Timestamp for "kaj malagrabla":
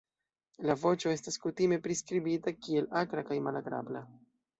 3.29-4.03